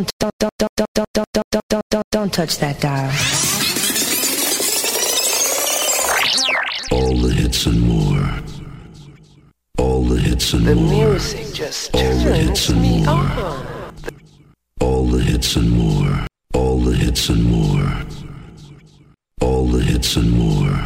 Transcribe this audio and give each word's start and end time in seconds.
don't 0.00 0.32
don't 0.40 0.52
don't 0.58 0.70
don't 0.76 0.88
don't 0.94 1.08
don't 1.14 1.26
don't 1.34 1.44
don't 1.50 1.64
don't 1.68 1.84
don't 1.90 2.10
don't 2.10 2.32
touch 2.32 2.58
that 2.58 2.80
dial. 2.80 3.10
All 6.92 7.16
the 7.16 7.32
hits 7.34 7.66
and 7.66 7.80
more. 7.80 8.42
All 9.78 10.02
the 10.04 10.16
hits 10.20 10.52
and 10.54 10.66
The 10.66 10.74
more. 10.74 11.10
music 11.12 11.52
just 11.54 11.94
All 11.94 12.00
the 12.02 12.34
hits 12.36 12.66
turns 12.66 12.70
and 12.70 12.82
me 12.82 13.04
more. 13.04 13.14
on. 13.14 13.66
All 14.80 15.06
the 15.06 15.22
hits 15.22 15.56
and 15.56 15.70
more. 15.70 16.26
All 16.54 16.78
the 16.80 16.96
hits 16.96 17.28
and 17.28 17.44
more. 17.44 18.04
All 19.42 19.66
the 19.66 19.82
hits 19.82 20.16
and 20.16 20.30
more. 20.30 20.76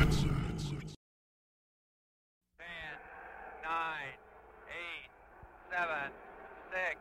Ten, 2.58 2.96
nine, 3.62 4.14
eight, 4.68 5.10
seven, 5.70 6.10
six, 6.70 6.96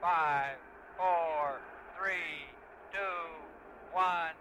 five, 0.00 0.56
four, 0.96 1.60
three, 1.98 2.48
two, 2.92 2.98
one, 4.02 4.34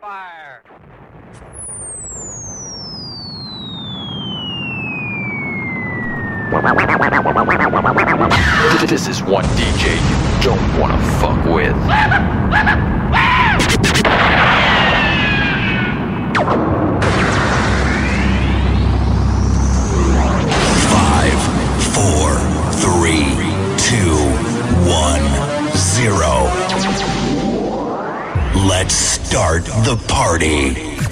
fire. 0.00 0.62
This 8.86 9.08
is 9.08 9.22
one 9.22 9.44
DJ 9.56 9.96
you 10.08 10.42
don't 10.42 10.80
wanna 10.80 10.98
fuck 11.20 11.44
with. 11.44 11.76
Five, 20.88 21.38
four, 21.96 22.28
three, 22.80 23.24
two, 23.76 24.16
one, 24.88 25.22
zero. 25.76 26.61
Let's 28.64 28.94
start 28.94 29.64
the 29.64 29.96
party. 30.06 31.11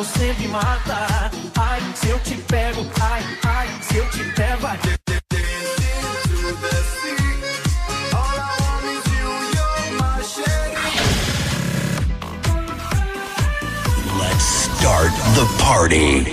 Você 0.00 0.34
me 0.38 0.48
mata. 0.48 1.30
Ai, 1.58 1.80
se 1.94 2.08
eu 2.08 2.18
te 2.20 2.34
pego, 2.34 2.86
ai, 3.02 3.22
ai, 3.44 3.68
se 3.82 3.98
eu 3.98 4.10
te 4.10 4.24
pego, 4.32 4.66
ai. 4.66 4.78
Let's 14.18 14.44
start 14.44 15.12
the 15.34 15.46
party. 15.58 16.29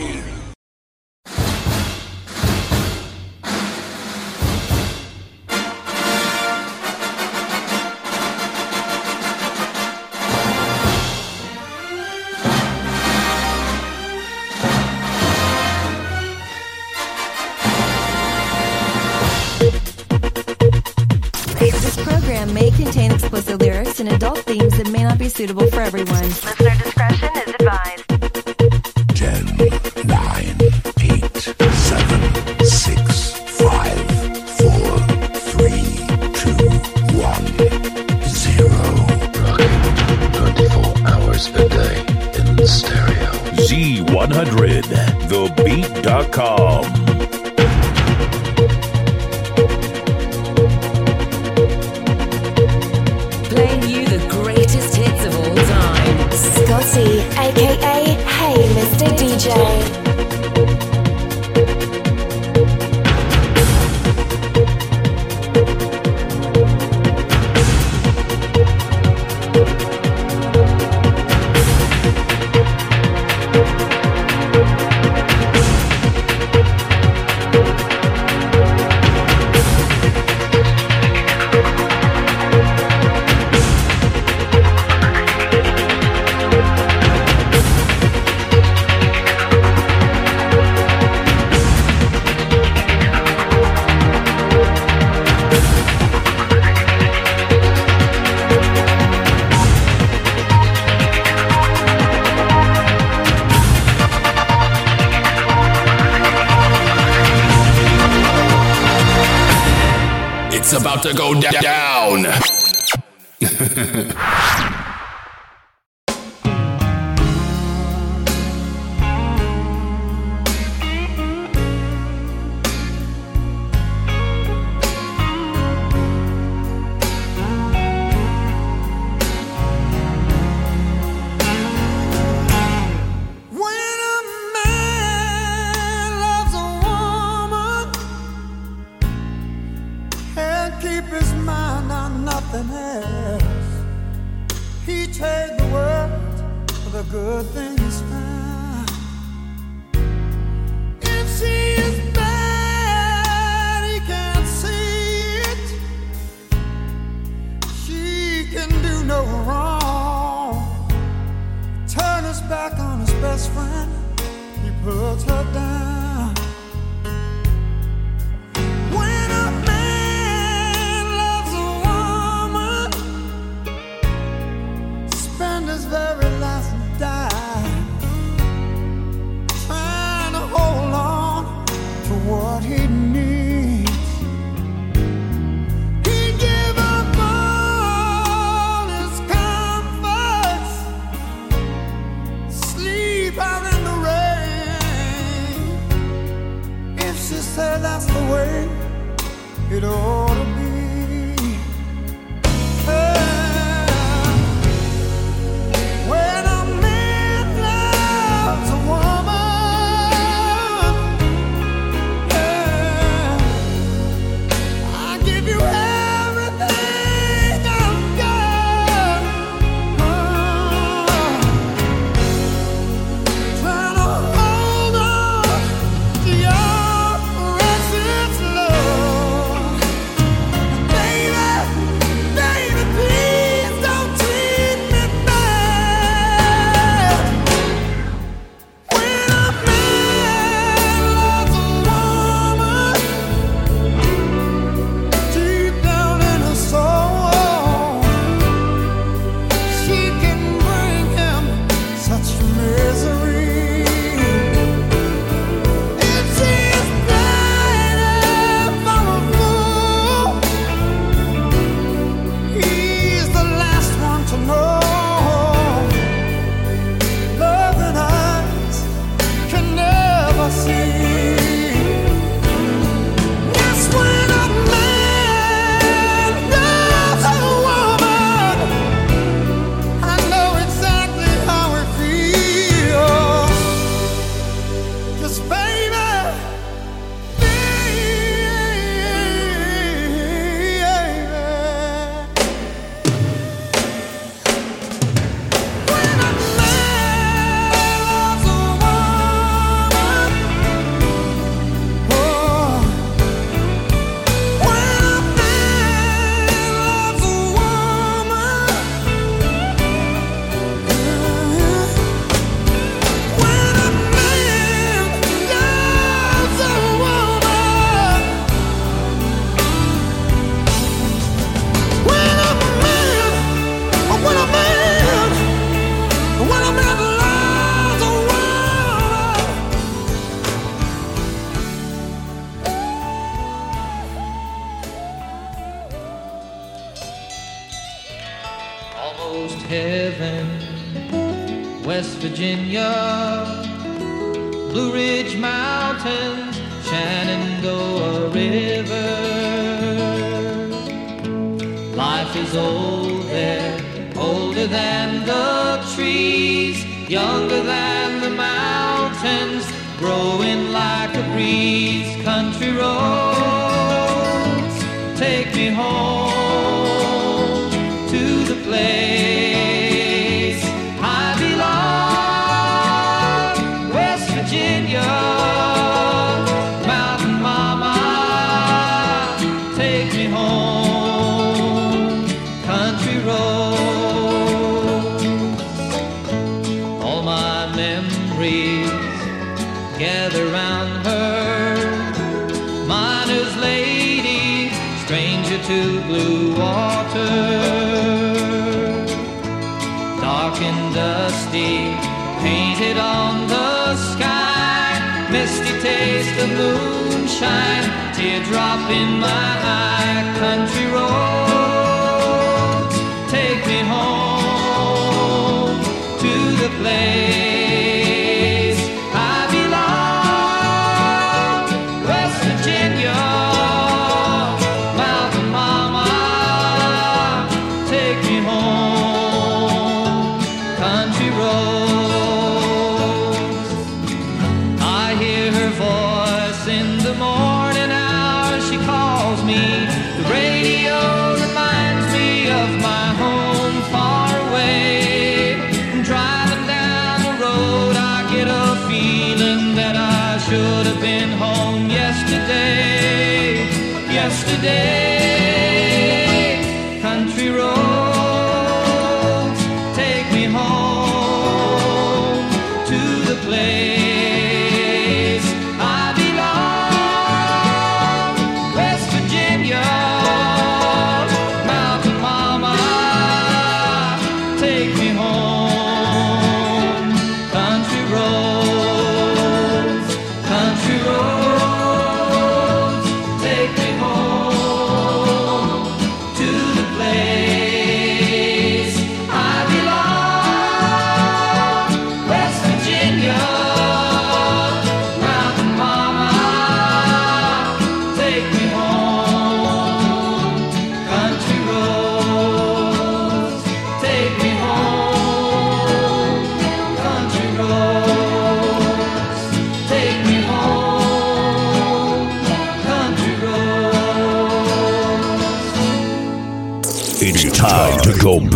Moonshine, 407.39 408.13
teardrop 408.15 408.89
in 408.89 409.20
my 409.20 409.27
eye. 409.27 410.36
Country 410.39 410.87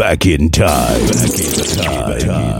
Back 0.02 0.26
in 0.26 0.50
time. 0.50 0.68
Back 0.68 1.40
in 1.40 1.54
time. 1.64 2.10
Back 2.10 2.22
in 2.22 2.28
time. 2.28 2.51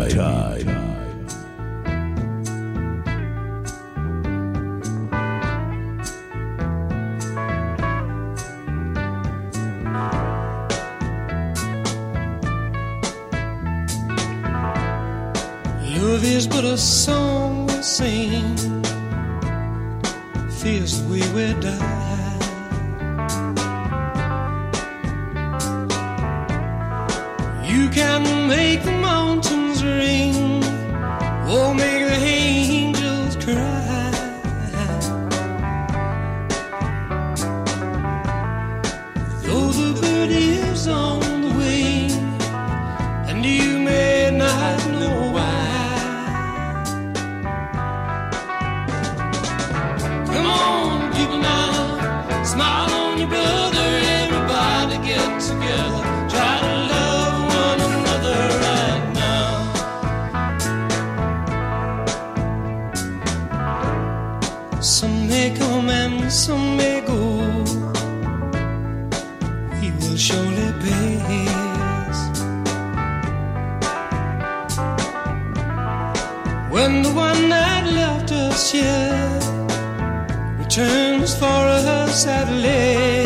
sadly. 82.12 83.21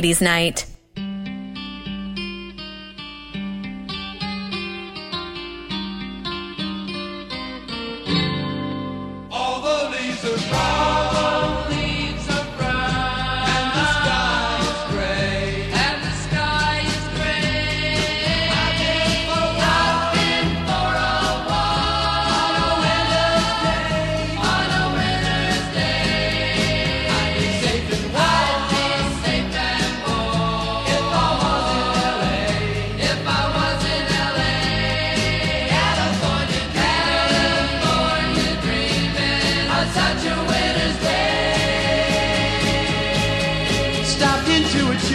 ladies' 0.00 0.22
night. 0.22 0.69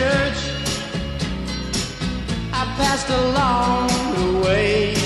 church. 0.05 0.41
I 2.53 2.63
passed 2.77 3.09
along 3.09 3.87
the 4.17 4.45
way. 4.45 5.04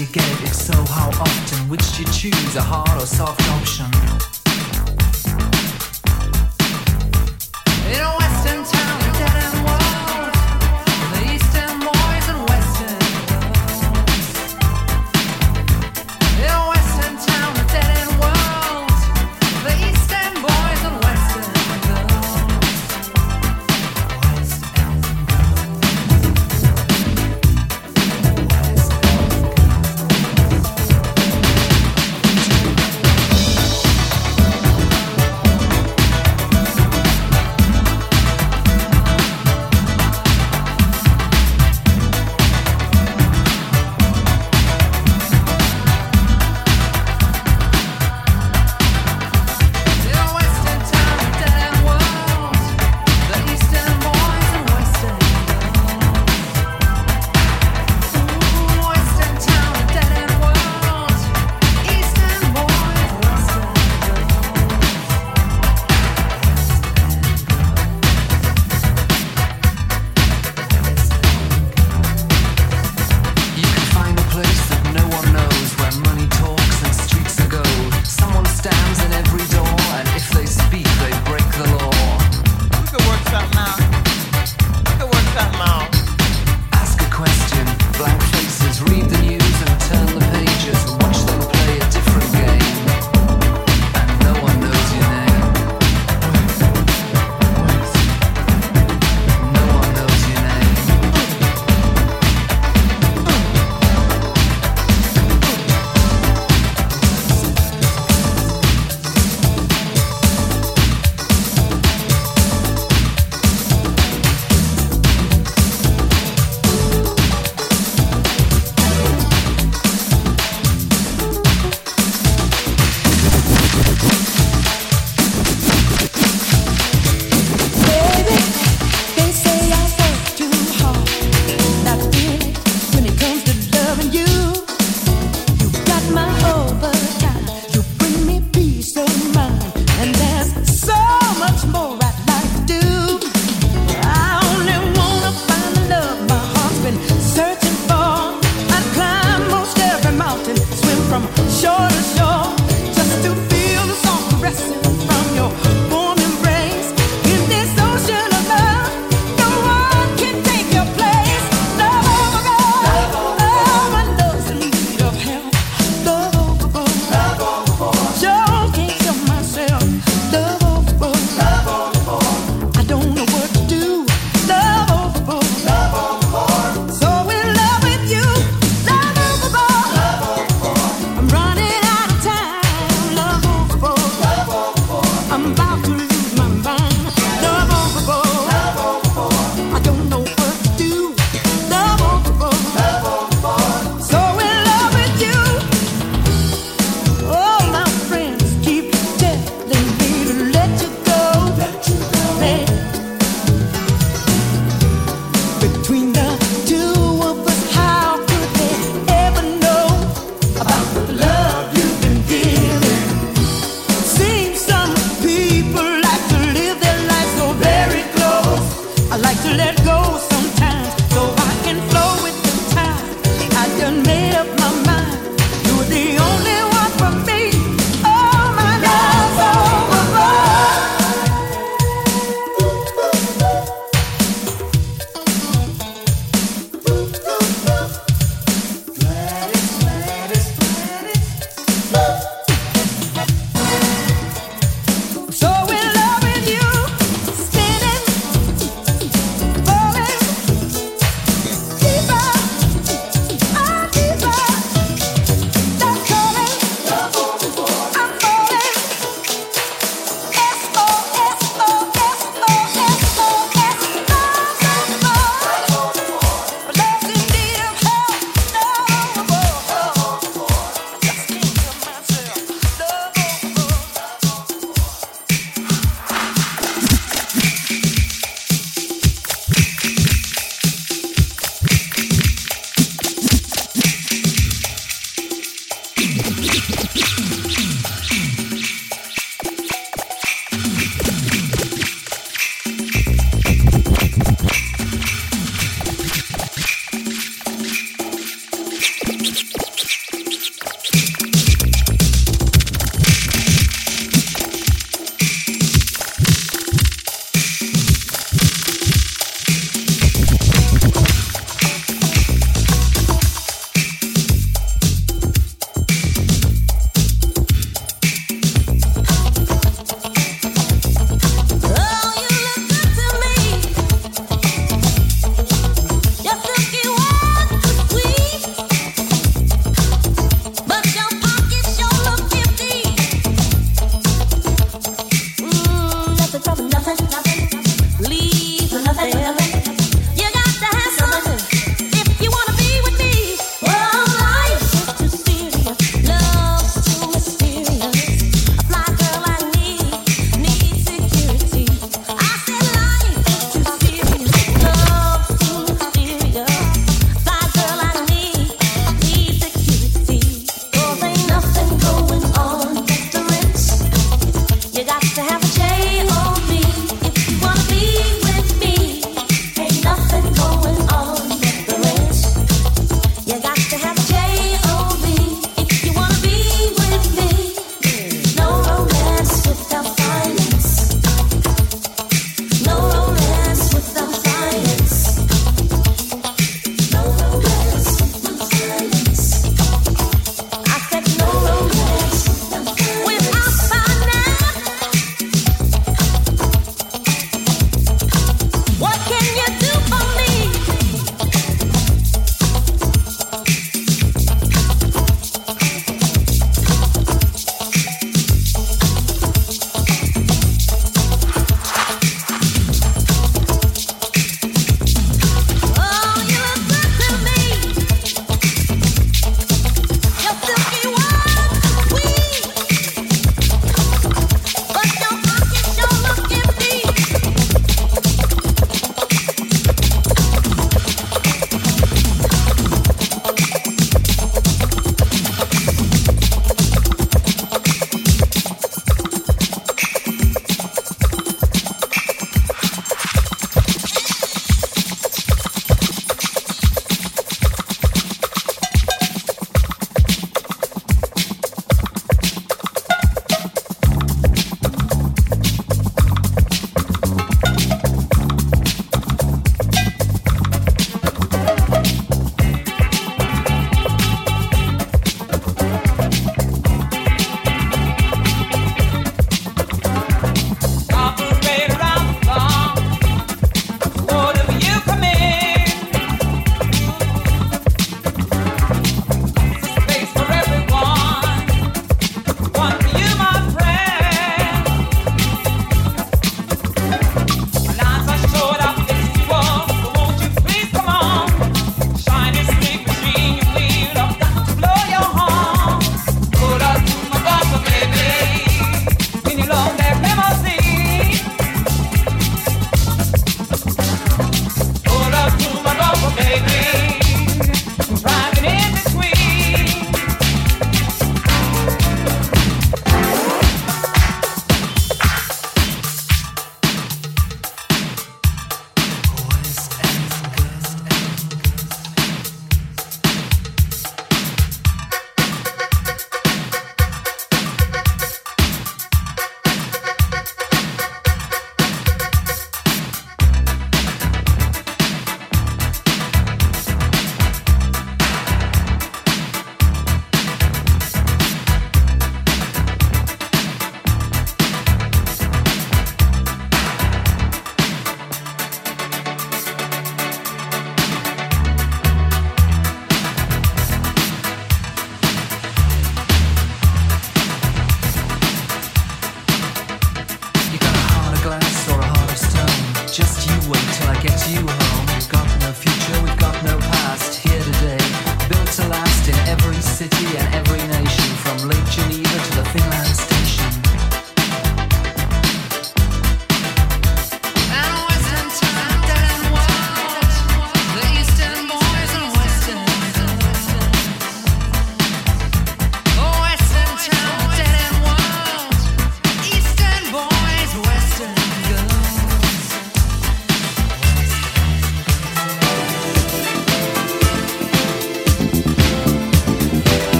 you 0.00 0.06
so, 0.46 0.72
how 0.86 1.08
often? 1.08 1.68
Which 1.68 1.98
you 1.98 2.06
choose, 2.06 2.56
a 2.56 2.62
hard 2.62 3.02
or 3.02 3.06
soft 3.06 3.42
option? 3.50 3.99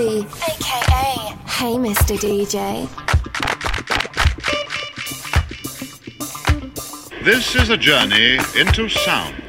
Aka 0.00 1.36
Hey 1.46 1.74
Mr. 1.76 2.16
DJ. 2.16 2.88
This 7.22 7.54
is 7.54 7.68
a 7.68 7.76
journey 7.76 8.38
into 8.56 8.88
sound. 8.88 9.39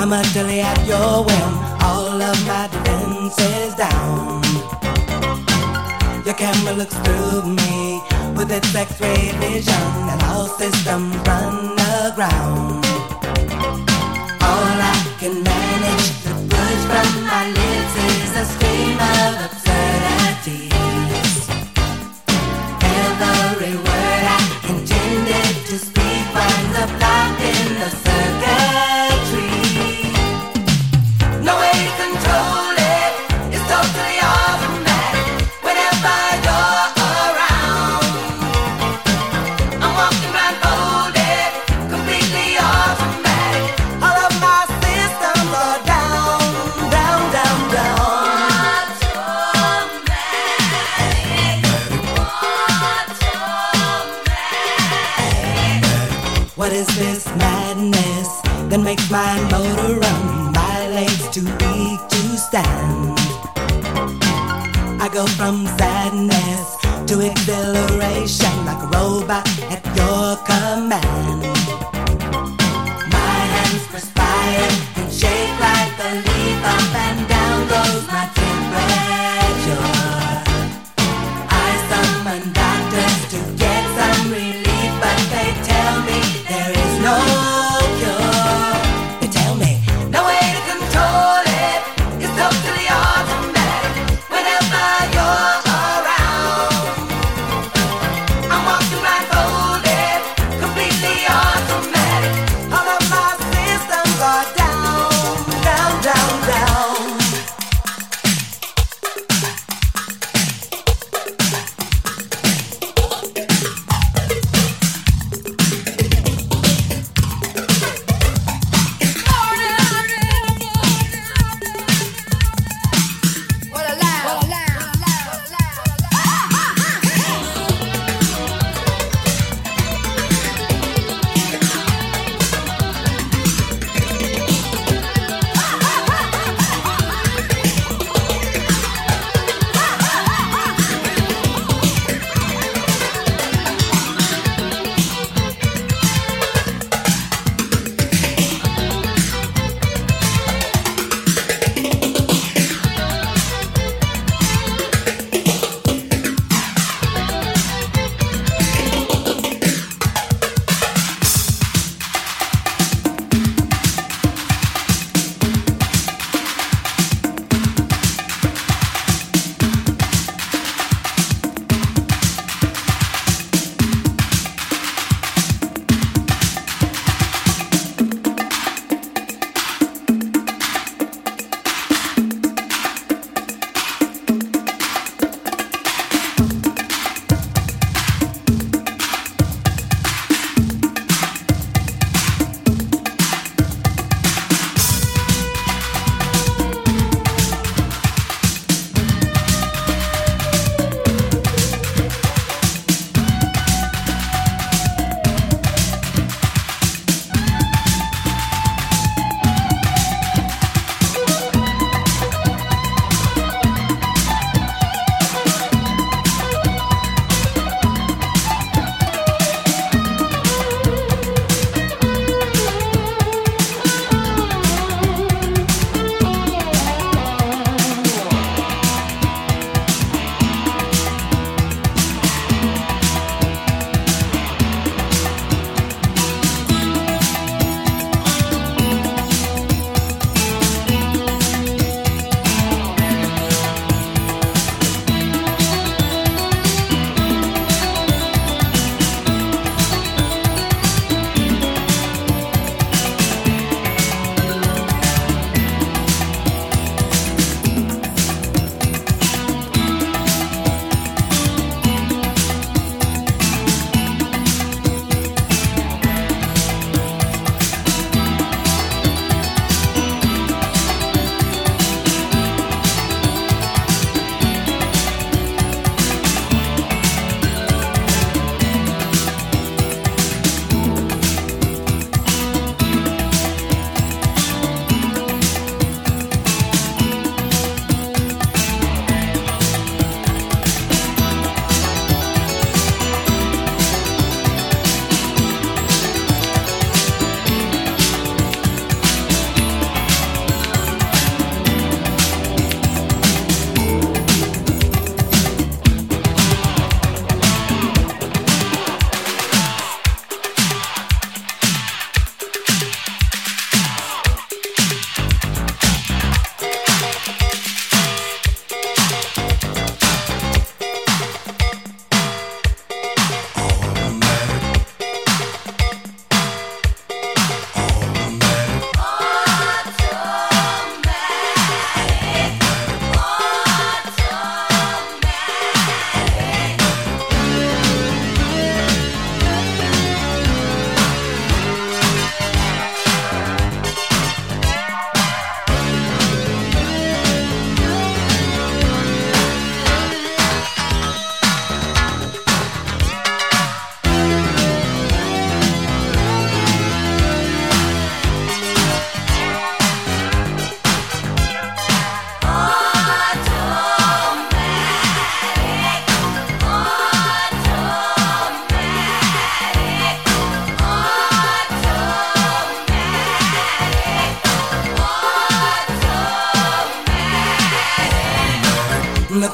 I'm 0.00 0.14
utterly 0.14 0.60
at 0.60 0.86
your 0.86 1.24
whim. 1.26 1.52
All 1.82 2.22
of 2.22 2.46
my 2.46 2.68
defenses 2.72 3.74
down. 3.74 4.42
Your 6.24 6.32
camera 6.32 6.72
looks 6.72 6.94
through 7.04 7.42
me 7.44 8.00
with 8.34 8.50
its 8.50 8.74
X-ray 8.74 9.32
vision, 9.36 9.92
and 10.08 10.22
all 10.22 10.46
systems 10.56 11.14
run 11.28 11.76
aground. 12.00 12.82
All 14.40 14.72
I 14.88 14.96
can 15.20 15.42
manage 15.42 16.08
to 16.24 16.32
push 16.48 16.80
from 16.88 17.08
my 17.28 17.44
lips 17.52 17.94
is 18.08 18.32
a 18.40 18.44
stream 18.54 18.98
of 19.20 19.32
absurdities. 19.52 20.70
Every 22.80 23.76
word 23.76 24.24
I 24.36 24.40
intended 24.66 25.54
to 25.68 25.76
speak 25.78 26.24
winds 26.34 26.76
up 26.78 26.90
locked 27.02 27.42
in 27.42 27.68
the 27.80 27.90
circuitry. 27.90 28.59
My 59.10 59.40
motor 59.50 59.98
run? 59.98 60.52
My 60.52 60.88
legs 60.88 61.28
too 61.30 61.44
weak 61.44 62.00
to 62.08 62.36
stand. 62.38 63.18
I 65.02 65.08
go 65.12 65.26
from 65.26 65.66
sadness 65.78 66.76
to 67.08 67.20
exhilaration 67.20 68.64
like 68.66 68.82
a 68.82 68.88
robot 68.96 69.48
at 69.70 69.84
your 69.96 70.36
command. 70.46 71.49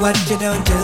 What 0.06 0.30
you 0.30 0.38
don't 0.38 0.64
do 0.64 0.75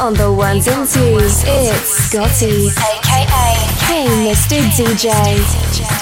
on 0.00 0.14
the 0.14 0.32
ones 0.32 0.66
and 0.66 0.88
twos, 0.88 1.44
it's 1.46 2.08
Scotty, 2.08 2.68
aka 2.68 3.54
K 3.86 4.06
Mr. 4.24 4.60
DJ. 4.72 5.99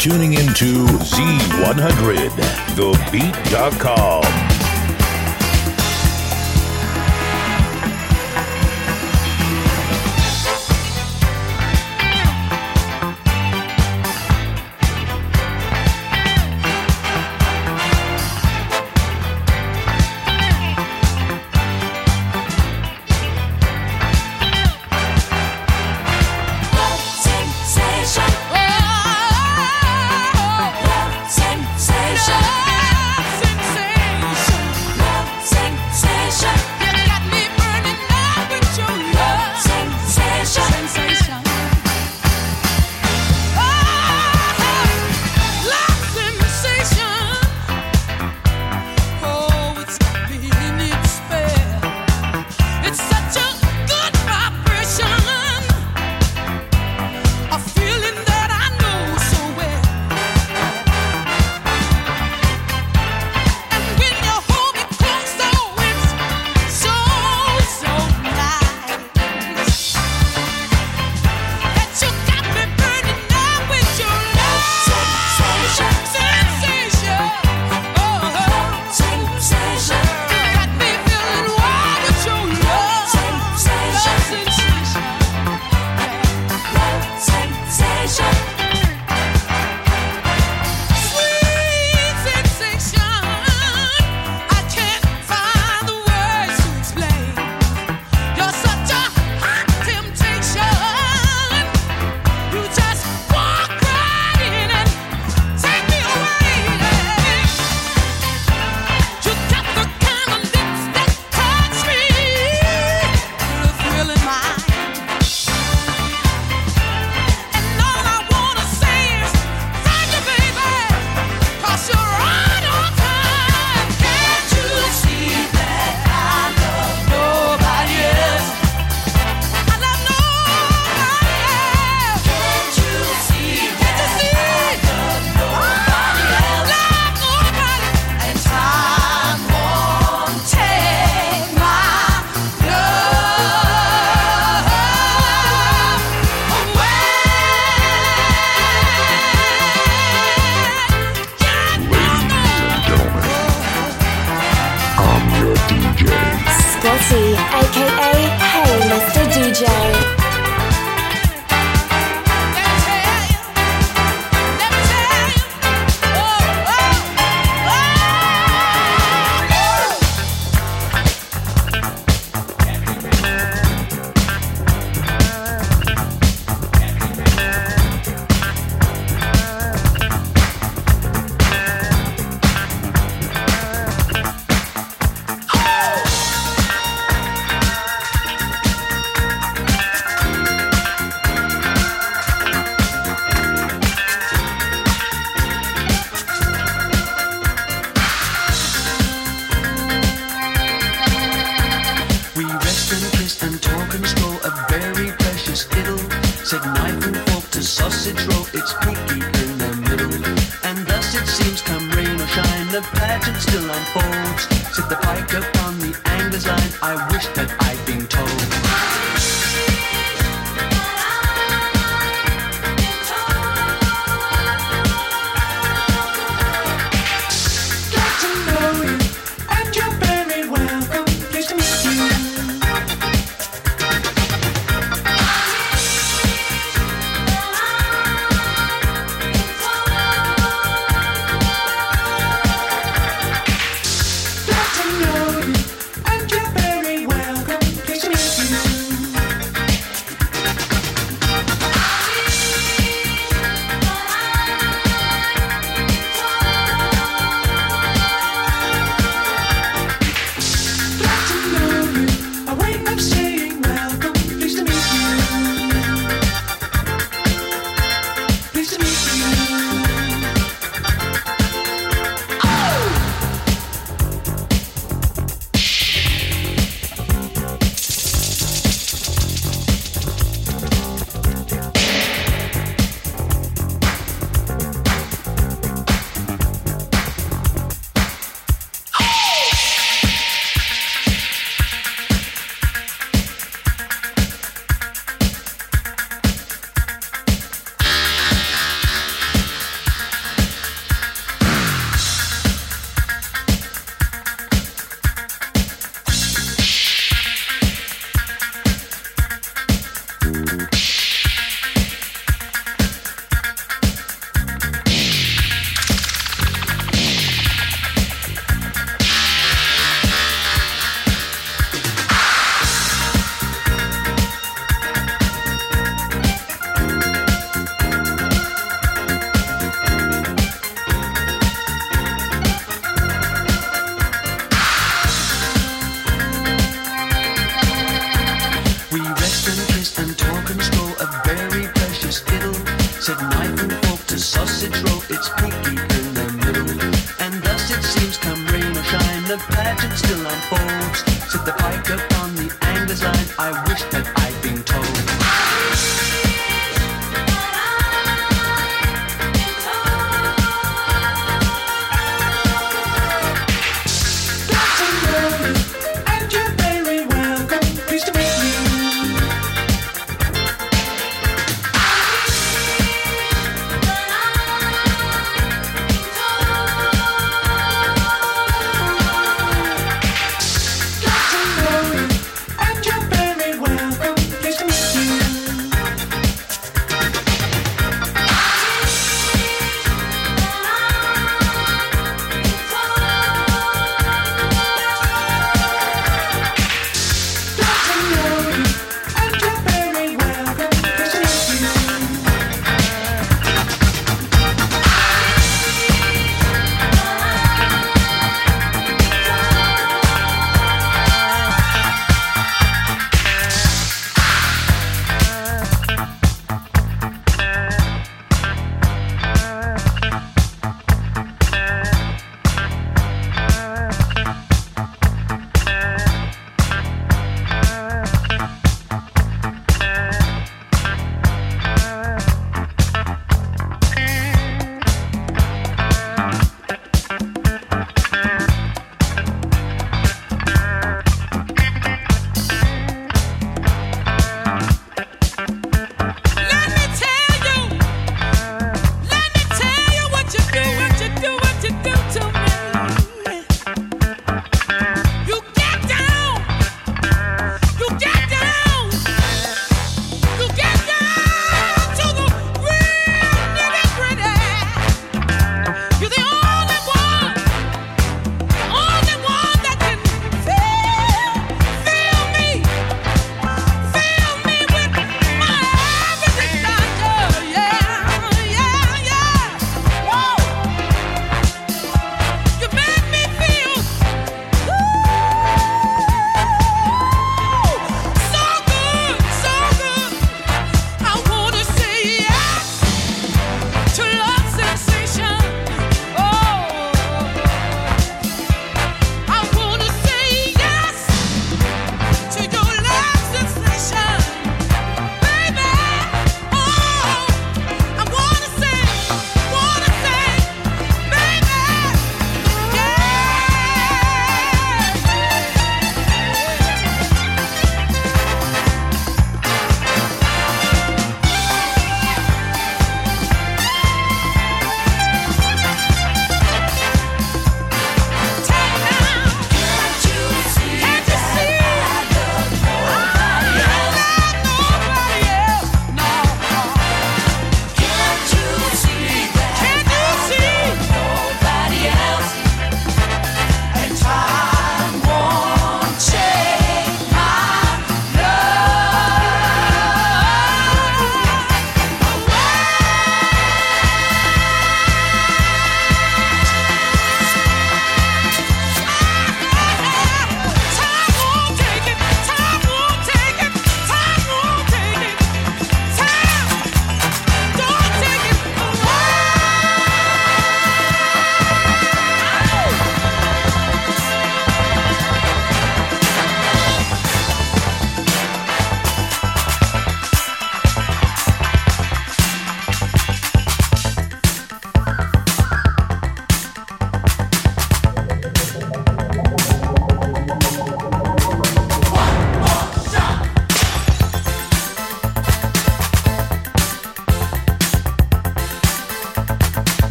Tuning 0.00 0.32
into 0.32 0.86
Z100, 0.86 2.30
thebeat.com. 2.74 4.29